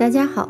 [0.00, 0.48] 大家好，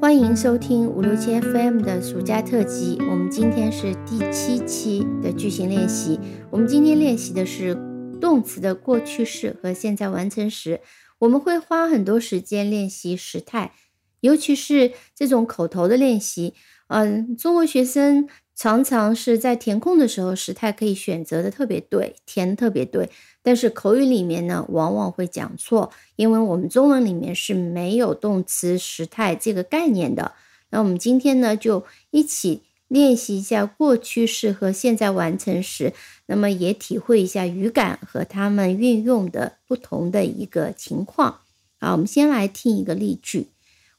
[0.00, 2.98] 欢迎收听五六七 FM 的暑假特辑。
[3.08, 6.18] 我们今天是第七期的句型练习。
[6.50, 7.72] 我们今天练习的是
[8.20, 10.80] 动词的过去式和现在完成时。
[11.20, 13.74] 我们会花很多时间练习时态，
[14.22, 16.54] 尤其是这种口头的练习。
[16.88, 18.28] 嗯，中国学生
[18.60, 23.08] 常常是在填空的时候，时态可以选择的特别对，填的特别对。
[23.40, 30.32] 但是口语里面呢，往往会讲错，因为我们中文里面是没有动词时态这个概念的。
[30.68, 35.94] 那我们今天呢，就一起练习一下过去式和现在完成时，
[36.26, 41.40] 那么也体会一下语感和它们运用的不同的一个情况。
[41.80, 43.46] 好，我们先来听一个例句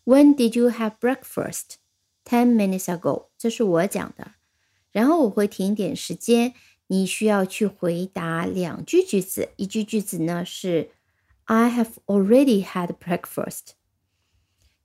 [0.05, 1.77] ：When did you have breakfast?
[2.23, 4.33] Ten minutes ago，这是我讲的，
[4.91, 6.53] 然后我会停一点时间，
[6.87, 9.49] 你需要去回答两句句子。
[9.55, 10.91] 一句句子呢是
[11.45, 13.71] I have already had breakfast。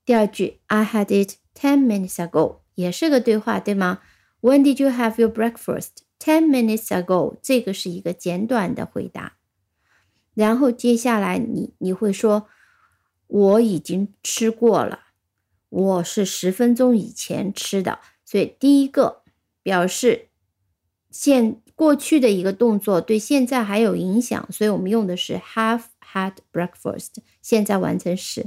[0.04, 4.00] 第二句 I had it ten minutes ago，也是个对话，对吗
[4.40, 5.88] ？When did you have your breakfast?
[6.18, 9.36] Ten minutes ago，这个是一个简短的回答。
[10.34, 12.48] 然后接下来你你会说
[13.26, 15.00] 我已经吃过了。
[15.68, 19.22] 我是十分钟以前吃的，所以第一个
[19.66, 20.28] 表示
[21.10, 28.46] 现过去的一个动作对现在还有影响，所以我们用的是 have had breakfast，现在完成时。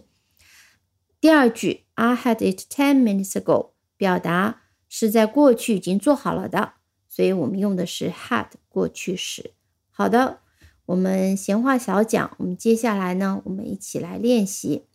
[1.19, 6.75] 第二句 I had it ten minutes ago，表达是在过去已经做好了的，
[7.09, 9.51] 所以我们用的是 had 过去时。
[9.89, 10.39] 好的，
[10.85, 14.85] 我们闲话少讲，我们接下来呢，我们一起来练习。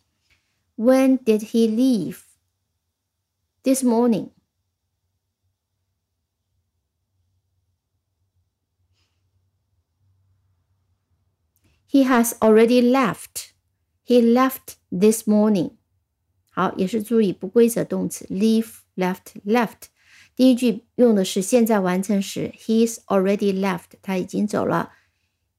[0.75, 2.21] When did he leave?
[3.61, 4.29] This morning.
[11.94, 13.50] He has already left.
[14.06, 15.72] He left this morning.
[16.50, 19.88] 好，也是注意不规则动词 leave, left, left。
[20.34, 24.92] 第一句用的是现在完成时，He's already left，他已经走了。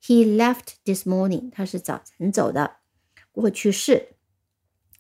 [0.03, 2.78] He left this morning，他是早晨走的，
[3.31, 4.16] 过去式。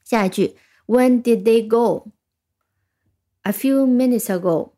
[0.03, 2.11] 下一句，When did they go?
[3.41, 4.73] A few minutes ago.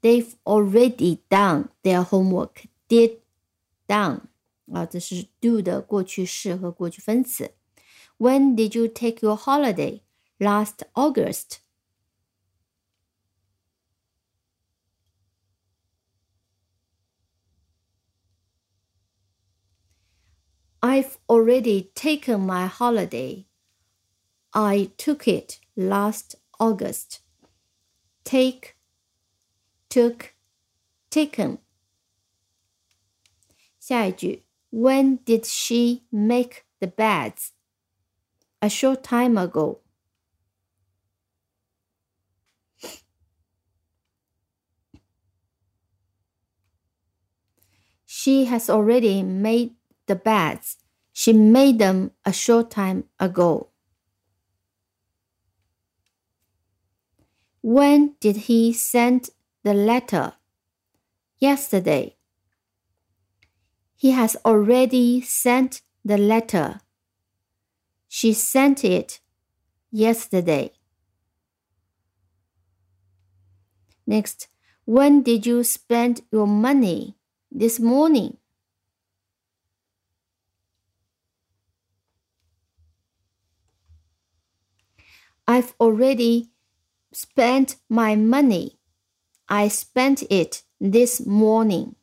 [0.00, 2.64] They've already done their homework.
[2.88, 3.18] Did
[3.86, 4.20] done
[4.72, 7.52] 啊，这是 do 的过去式和过去分词。
[8.18, 10.00] When did you take your holiday?
[10.38, 11.58] Last August.
[20.89, 23.45] I've already taken my holiday.
[24.55, 27.21] I took it last August.
[28.23, 28.75] Take,
[29.87, 30.33] took,
[31.11, 31.59] taken.
[33.79, 37.51] 下一句，When did she make the beds?
[38.59, 39.81] A short time ago.。
[48.07, 49.78] She has already made
[50.09, 50.75] the beds.
[51.13, 53.69] She made them a short time ago.
[57.61, 59.29] When did he send
[59.63, 60.33] the letter?
[61.37, 62.17] Yesterday.
[63.95, 66.81] He has already sent the letter.
[68.07, 69.21] She sent it
[69.91, 70.71] yesterday.
[74.07, 74.47] Next,
[74.85, 77.15] when did you spend your money?
[77.51, 78.38] This morning.
[85.49, 86.51] I've already
[87.11, 88.77] spent my money.
[89.47, 91.95] I spent it this morning.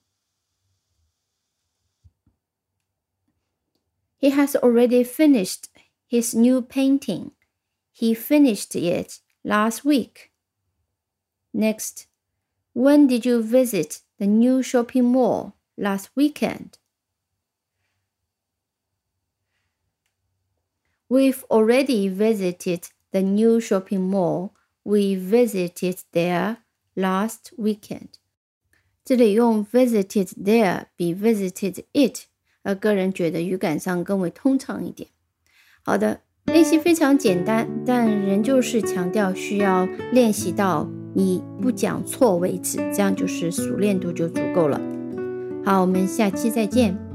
[4.17, 5.69] He has already finished
[6.09, 7.31] his new painting.
[7.93, 10.33] He finished it last week.
[11.55, 12.09] Next,
[12.73, 16.79] when did you visit the new shopping mall last weekend?
[21.09, 24.51] We've already visited the new shopping mall.
[24.83, 26.59] We visited there
[26.95, 28.09] last weekend.
[29.05, 32.27] 这里用 visited there 比 visited it，
[32.63, 35.09] 呃，个人觉得语感上更为通畅一点。
[35.83, 44.81] 好的，练习非常简单，但仍旧是强调需要练习到你不讲错为止，这样就是熟练度就足够了。
[45.65, 47.06] 好，我们下期再见。